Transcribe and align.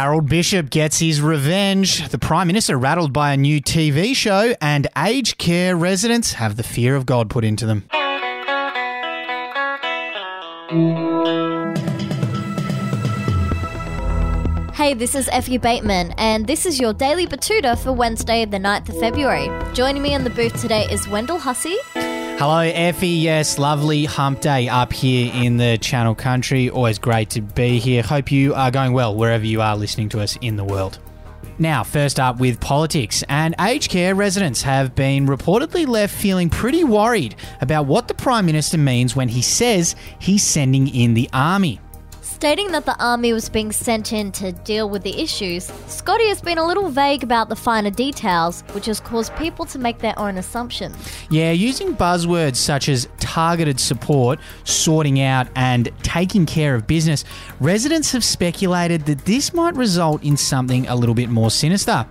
Harold 0.00 0.30
Bishop 0.30 0.70
gets 0.70 0.98
his 0.98 1.20
revenge. 1.20 2.08
The 2.08 2.16
Prime 2.16 2.46
Minister 2.46 2.78
rattled 2.78 3.12
by 3.12 3.34
a 3.34 3.36
new 3.36 3.60
TV 3.60 4.16
show, 4.16 4.54
and 4.58 4.86
aged 4.96 5.36
care 5.36 5.76
residents 5.76 6.32
have 6.32 6.56
the 6.56 6.62
fear 6.62 6.96
of 6.96 7.04
God 7.04 7.28
put 7.28 7.44
into 7.44 7.66
them. 7.66 7.84
Hey, 14.72 14.94
this 14.94 15.14
is 15.14 15.28
Effie 15.30 15.58
Bateman, 15.58 16.14
and 16.16 16.46
this 16.46 16.64
is 16.64 16.80
your 16.80 16.94
Daily 16.94 17.26
Betoota 17.26 17.78
for 17.78 17.92
Wednesday, 17.92 18.46
the 18.46 18.56
9th 18.56 18.88
of 18.88 18.98
February. 18.98 19.50
Joining 19.74 20.00
me 20.00 20.14
in 20.14 20.24
the 20.24 20.30
booth 20.30 20.58
today 20.58 20.86
is 20.90 21.06
Wendell 21.08 21.38
Hussey. 21.38 21.76
Hello, 22.40 22.60
Effie. 22.60 23.08
Yes, 23.08 23.58
lovely 23.58 24.06
hump 24.06 24.40
day 24.40 24.66
up 24.66 24.94
here 24.94 25.30
in 25.34 25.58
the 25.58 25.76
Channel 25.76 26.14
Country. 26.14 26.70
Always 26.70 26.98
great 26.98 27.28
to 27.32 27.42
be 27.42 27.78
here. 27.78 28.02
Hope 28.02 28.32
you 28.32 28.54
are 28.54 28.70
going 28.70 28.94
well 28.94 29.14
wherever 29.14 29.44
you 29.44 29.60
are 29.60 29.76
listening 29.76 30.08
to 30.08 30.20
us 30.22 30.38
in 30.40 30.56
the 30.56 30.64
world. 30.64 30.98
Now, 31.58 31.84
first 31.84 32.18
up 32.18 32.40
with 32.40 32.58
politics, 32.58 33.22
and 33.28 33.54
aged 33.60 33.90
care 33.90 34.14
residents 34.14 34.62
have 34.62 34.94
been 34.94 35.26
reportedly 35.26 35.86
left 35.86 36.14
feeling 36.14 36.48
pretty 36.48 36.82
worried 36.82 37.36
about 37.60 37.84
what 37.84 38.08
the 38.08 38.14
Prime 38.14 38.46
Minister 38.46 38.78
means 38.78 39.14
when 39.14 39.28
he 39.28 39.42
says 39.42 39.94
he's 40.18 40.42
sending 40.42 40.88
in 40.88 41.12
the 41.12 41.28
army. 41.34 41.78
Stating 42.22 42.72
that 42.72 42.84
the 42.84 43.02
army 43.02 43.32
was 43.32 43.48
being 43.48 43.72
sent 43.72 44.12
in 44.12 44.30
to 44.32 44.52
deal 44.52 44.88
with 44.88 45.02
the 45.02 45.20
issues, 45.20 45.64
Scotty 45.86 46.28
has 46.28 46.40
been 46.40 46.58
a 46.58 46.66
little 46.66 46.88
vague 46.88 47.22
about 47.22 47.48
the 47.48 47.56
finer 47.56 47.90
details, 47.90 48.62
which 48.72 48.86
has 48.86 49.00
caused 49.00 49.34
people 49.36 49.64
to 49.66 49.78
make 49.78 49.98
their 49.98 50.18
own 50.18 50.36
assumptions. 50.36 50.96
Yeah, 51.30 51.52
using 51.52 51.96
buzzwords 51.96 52.56
such 52.56 52.88
as 52.88 53.08
targeted 53.20 53.80
support, 53.80 54.38
sorting 54.64 55.20
out, 55.20 55.48
and 55.56 55.90
taking 56.02 56.44
care 56.44 56.74
of 56.74 56.86
business, 56.86 57.24
residents 57.58 58.12
have 58.12 58.24
speculated 58.24 59.06
that 59.06 59.24
this 59.24 59.54
might 59.54 59.74
result 59.74 60.22
in 60.22 60.36
something 60.36 60.86
a 60.88 60.96
little 60.96 61.14
bit 61.14 61.30
more 61.30 61.50
sinister. 61.50 62.06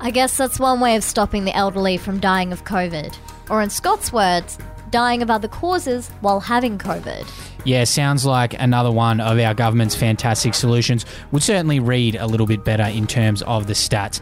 I 0.00 0.10
guess 0.10 0.36
that's 0.36 0.58
one 0.58 0.80
way 0.80 0.96
of 0.96 1.04
stopping 1.04 1.44
the 1.44 1.54
elderly 1.54 1.96
from 1.96 2.20
dying 2.20 2.52
of 2.52 2.64
COVID. 2.64 3.16
Or, 3.48 3.62
in 3.62 3.70
Scott's 3.70 4.12
words, 4.12 4.58
dying 4.90 5.22
of 5.22 5.30
other 5.30 5.48
causes 5.48 6.08
while 6.20 6.40
having 6.40 6.78
COVID. 6.78 7.26
Yeah, 7.64 7.84
sounds 7.84 8.24
like 8.24 8.54
another 8.60 8.92
one 8.92 9.20
of 9.20 9.38
our 9.38 9.54
government's 9.54 9.94
fantastic 9.94 10.54
solutions. 10.54 11.04
Would 11.32 11.42
certainly 11.42 11.80
read 11.80 12.14
a 12.14 12.26
little 12.26 12.46
bit 12.46 12.64
better 12.64 12.84
in 12.84 13.06
terms 13.06 13.42
of 13.42 13.66
the 13.66 13.72
stats. 13.72 14.20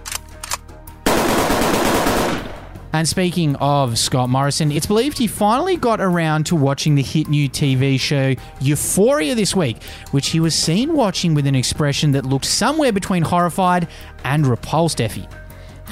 And 2.95 3.09
speaking 3.09 3.57
of 3.57 3.99
Scott 3.99 4.31
Morrison, 4.31 4.71
it's 4.71 4.87
believed 4.87 5.19
he 5.19 5.27
finally 5.27 5.77
got 5.77 6.01
around 6.01 6.47
to 6.47 6.55
watching 6.55 6.95
the 6.95 7.03
hit 7.03 7.27
new 7.27 7.49
TV 7.49 7.99
show 7.99 8.37
Euphoria 8.61 9.35
this 9.35 9.53
week, 9.53 9.83
which 10.13 10.29
he 10.29 10.39
was 10.39 10.55
seen 10.55 10.95
watching 10.95 11.35
with 11.35 11.49
an 11.49 11.57
expression 11.57 12.13
that 12.13 12.25
looked 12.25 12.45
somewhere 12.45 12.93
between 12.93 13.25
horrified 13.25 13.89
and 14.23 14.47
repulsed 14.47 15.01
Effie. 15.01 15.27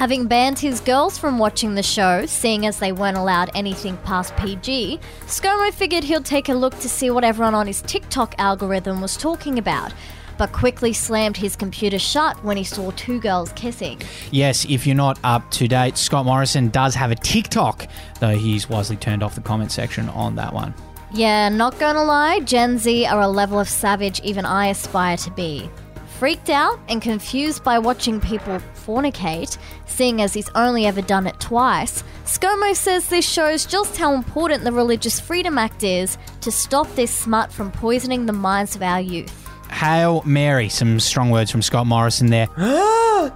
Having 0.03 0.27
banned 0.27 0.59
his 0.59 0.81
girls 0.81 1.17
from 1.17 1.39
watching 1.39 1.75
the 1.75 1.81
show, 1.81 2.25
seeing 2.25 2.65
as 2.65 2.77
they 2.77 2.91
weren't 2.91 3.15
allowed 3.15 3.49
anything 3.55 3.95
past 4.03 4.35
PG, 4.35 4.99
ScoMo 5.27 5.73
figured 5.73 6.03
he'd 6.03 6.25
take 6.25 6.49
a 6.49 6.53
look 6.53 6.77
to 6.79 6.89
see 6.89 7.09
what 7.09 7.23
everyone 7.23 7.55
on 7.55 7.67
his 7.67 7.81
TikTok 7.83 8.35
algorithm 8.37 8.99
was 8.99 9.15
talking 9.15 9.57
about, 9.57 9.93
but 10.37 10.51
quickly 10.51 10.91
slammed 10.91 11.37
his 11.37 11.55
computer 11.55 11.97
shut 11.97 12.35
when 12.43 12.57
he 12.57 12.65
saw 12.65 12.91
two 12.97 13.17
girls 13.21 13.53
kissing. 13.53 14.01
Yes, 14.29 14.65
if 14.65 14.85
you're 14.85 14.93
not 14.93 15.19
up 15.23 15.49
to 15.51 15.69
date, 15.69 15.97
Scott 15.97 16.25
Morrison 16.25 16.67
does 16.67 16.95
have 16.95 17.11
a 17.11 17.15
TikTok, 17.15 17.87
though 18.19 18.35
he's 18.35 18.67
wisely 18.67 18.97
turned 18.97 19.23
off 19.23 19.35
the 19.35 19.41
comment 19.41 19.71
section 19.71 20.09
on 20.09 20.35
that 20.35 20.53
one. 20.53 20.73
Yeah, 21.13 21.47
not 21.47 21.79
gonna 21.79 22.03
lie, 22.03 22.41
Gen 22.41 22.77
Z 22.77 23.05
are 23.05 23.21
a 23.21 23.27
level 23.29 23.57
of 23.57 23.69
savage 23.69 24.19
even 24.19 24.43
I 24.43 24.67
aspire 24.67 25.15
to 25.15 25.31
be. 25.31 25.69
Freaked 26.23 26.51
out 26.51 26.79
and 26.87 27.01
confused 27.01 27.65
by 27.65 27.77
watching 27.79 28.21
people 28.21 28.57
fornicate, 28.87 29.57
seeing 29.87 30.21
as 30.21 30.33
he's 30.33 30.47
only 30.55 30.85
ever 30.85 31.01
done 31.01 31.27
it 31.27 31.37
twice, 31.41 32.01
ScoMo 32.23 32.73
says 32.73 33.09
this 33.09 33.29
shows 33.29 33.65
just 33.65 33.97
how 33.97 34.13
important 34.13 34.63
the 34.63 34.71
Religious 34.71 35.19
Freedom 35.19 35.57
Act 35.57 35.83
is 35.83 36.17
to 36.39 36.49
stop 36.49 36.87
this 36.95 37.11
smut 37.11 37.51
from 37.51 37.73
poisoning 37.73 38.25
the 38.25 38.31
minds 38.31 38.73
of 38.73 38.81
our 38.81 39.01
youth. 39.01 39.49
Hail 39.69 40.23
Mary. 40.25 40.69
Some 40.69 40.97
strong 41.01 41.29
words 41.29 41.51
from 41.51 41.61
Scott 41.61 41.87
Morrison 41.87 42.27
there. 42.27 42.47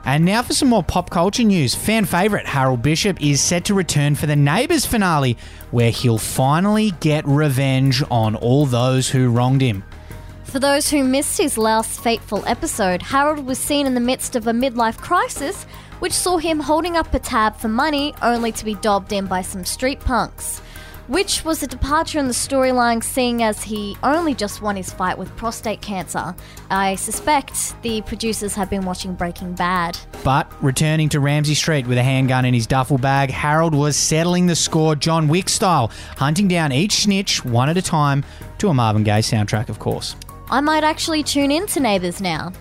and 0.06 0.24
now 0.24 0.42
for 0.42 0.53
some 0.53 0.70
more 0.70 0.81
pop 0.81 1.09
culture 1.09 1.44
news. 1.44 1.76
Fan 1.76 2.06
favourite 2.06 2.46
Harold 2.46 2.81
Bishop 2.81 3.22
is 3.22 3.42
set 3.42 3.66
to 3.66 3.74
return 3.74 4.16
for 4.16 4.28
the 4.28 4.36
Neighbours 4.38 4.86
finale, 4.86 5.36
where 5.72 5.92
he'll 5.92 6.18
finally 6.18 6.92
get 7.02 7.28
revenge 7.28 8.02
on 8.09 8.38
all 8.38 8.66
those 8.66 9.09
who 9.09 9.30
wronged 9.30 9.59
him. 9.59 9.84
For 10.47 10.59
those 10.59 10.90
who 10.90 11.03
missed 11.03 11.38
his 11.38 11.58
last 11.58 12.02
fateful 12.02 12.44
episode, 12.47 13.02
Harold 13.02 13.46
was 13.46 13.59
seen 13.59 13.85
in 13.85 13.94
the 13.94 14.00
midst 14.00 14.35
of 14.35 14.47
a 14.47 14.53
midlife 14.53 14.97
crisis, 14.97 15.66
which 16.00 16.13
saw 16.13 16.38
him 16.38 16.62
holding 16.62 16.96
up 16.96 17.13
a 17.13 17.19
tab 17.19 17.58
for 17.58 17.68
money 17.68 18.13
only 18.22 18.53
to 18.53 18.63
be 18.63 18.75
dobbed 18.75 19.12
in 19.12 19.25
by 19.25 19.41
some 19.41 19.66
street 19.66 20.00
punks 20.00 20.62
which 21.08 21.46
was 21.46 21.63
a 21.63 21.68
departure 21.68 22.19
in 22.19 22.28
the 22.28 22.34
storyline, 22.34 23.02
seeing 23.02 23.41
as 23.41 23.63
he 23.63 23.97
only 24.03 24.34
just 24.34 24.62
won 24.62 24.75
his 24.75 24.91
fight 24.91 25.18
with 25.18 25.34
prostate 25.35 25.81
cancer. 25.81 26.35
I 26.69 26.96
suspect 26.96 27.81
the 27.81 28.02
producers 28.02 28.53
have 28.56 28.69
been 28.69 28.85
watching 28.85 29.14
Breaking 29.16 29.53
Bad. 29.53 29.97
But 30.24 30.52
returning 30.62 31.09
to 31.09 31.19
Ramsay 31.19 31.56
Street 31.56 31.88
with 31.88 31.97
a 31.97 32.03
handgun 32.03 32.46
in 32.46 32.53
his 32.53 32.68
duffel 32.68 32.97
bag, 32.97 33.31
Harold 33.31 33.74
was 33.74 33.96
settling 33.96 34.47
the 34.47 34.56
score 34.56 34.96
John 34.96 35.28
Wick 35.28 35.50
style, 35.50 35.91
hunting 36.18 36.47
down 36.47 36.72
each 36.72 37.03
snitch 37.03 37.44
one 37.46 37.69
at 37.69 37.78
a 37.78 37.81
time 37.81 38.25
to 38.58 38.68
a 38.69 38.74
Marvin 38.74 39.03
Gaye 39.03 39.19
soundtrack, 39.19 39.69
of 39.69 39.79
course. 39.79 40.16
I 40.50 40.62
might 40.62 40.85
actually 40.85 41.24
tune 41.24 41.52
in 41.52 41.68
to 41.68 41.81
Neighbours 41.81 42.22
now. 42.22 42.53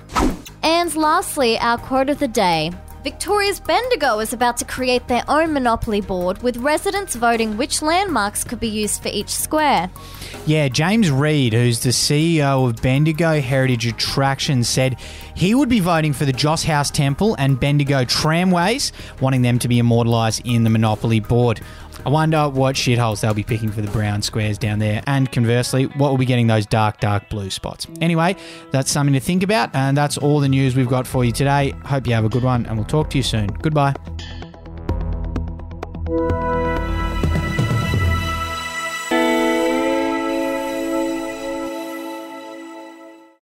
And 0.64 0.94
lastly, 0.97 1.56
our 1.58 1.78
quote 1.78 2.10
of 2.10 2.19
the 2.19 2.26
day. 2.26 2.72
Victoria's 3.04 3.60
Bendigo 3.60 4.19
is 4.19 4.32
about 4.32 4.56
to 4.56 4.64
create 4.64 5.06
their 5.06 5.22
own 5.28 5.52
monopoly 5.52 6.00
board 6.00 6.42
with 6.42 6.56
residents 6.56 7.14
voting 7.14 7.56
which 7.56 7.80
landmarks 7.80 8.42
could 8.42 8.58
be 8.58 8.66
used 8.66 9.00
for 9.00 9.08
each 9.10 9.28
square. 9.28 9.88
Yeah, 10.44 10.66
James 10.66 11.12
Reed, 11.12 11.52
who's 11.52 11.84
the 11.84 11.91
CEO 11.91 12.69
of 12.69 12.82
Bendigo 12.82 13.41
Heritage 13.41 13.86
Attractions, 13.86 14.68
said 14.68 14.98
he 15.36 15.54
would 15.54 15.68
be 15.68 15.78
voting 15.78 16.12
for 16.12 16.24
the 16.24 16.32
Joss 16.32 16.64
House 16.64 16.91
Temple 16.91 17.36
and 17.38 17.60
Bendigo 17.60 18.04
Tramways, 18.04 18.91
wanting 19.20 19.42
them 19.42 19.60
to 19.60 19.68
be 19.68 19.78
immortalised 19.78 20.42
in 20.44 20.64
the 20.64 20.70
Monopoly 20.70 21.20
board. 21.20 21.60
I 22.06 22.08
wonder 22.08 22.48
what 22.48 22.76
shitholes 22.76 23.20
they'll 23.20 23.34
be 23.34 23.42
picking 23.42 23.72
for 23.72 23.82
the 23.82 23.90
brown 23.90 24.22
squares 24.22 24.58
down 24.58 24.78
there, 24.78 25.02
and 25.08 25.30
conversely, 25.32 25.86
what 25.86 26.08
will 26.10 26.18
be 26.18 26.24
getting 26.24 26.46
those 26.46 26.64
dark, 26.64 27.00
dark 27.00 27.28
blue 27.28 27.50
spots. 27.50 27.88
Anyway, 28.00 28.36
that's 28.70 28.92
something 28.92 29.12
to 29.14 29.18
think 29.18 29.42
about, 29.42 29.74
and 29.74 29.96
that's 29.96 30.16
all 30.16 30.38
the 30.38 30.48
news 30.48 30.76
we've 30.76 30.88
got 30.88 31.04
for 31.04 31.24
you 31.24 31.32
today. 31.32 31.74
Hope 31.84 32.06
you 32.06 32.14
have 32.14 32.24
a 32.24 32.28
good 32.28 32.44
one, 32.44 32.64
and 32.66 32.76
we'll 32.76 32.86
talk 32.86 33.10
to 33.10 33.16
you 33.16 33.24
soon. 33.24 33.48
Goodbye. 33.48 33.96